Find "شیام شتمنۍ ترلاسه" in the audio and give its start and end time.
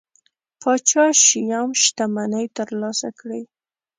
1.25-3.09